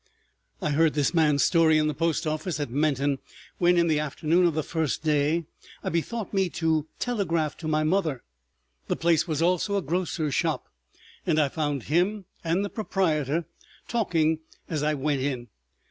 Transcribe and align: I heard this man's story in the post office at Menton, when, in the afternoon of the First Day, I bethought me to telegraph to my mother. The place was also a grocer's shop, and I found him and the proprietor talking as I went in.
I 0.63 0.71
heard 0.71 0.95
this 0.95 1.13
man's 1.13 1.43
story 1.43 1.77
in 1.77 1.85
the 1.85 1.93
post 1.93 2.25
office 2.25 2.59
at 2.59 2.71
Menton, 2.71 3.19
when, 3.59 3.77
in 3.77 3.85
the 3.85 3.99
afternoon 3.99 4.47
of 4.47 4.55
the 4.55 4.63
First 4.63 5.03
Day, 5.03 5.45
I 5.83 5.89
bethought 5.89 6.33
me 6.33 6.49
to 6.53 6.87
telegraph 6.97 7.55
to 7.57 7.67
my 7.67 7.83
mother. 7.83 8.23
The 8.87 8.95
place 8.95 9.27
was 9.27 9.43
also 9.43 9.77
a 9.77 9.81
grocer's 9.83 10.33
shop, 10.33 10.67
and 11.23 11.37
I 11.37 11.49
found 11.49 11.83
him 11.83 12.25
and 12.43 12.65
the 12.65 12.69
proprietor 12.71 13.45
talking 13.87 14.39
as 14.67 14.81
I 14.81 14.95
went 14.95 15.21
in. 15.21 15.49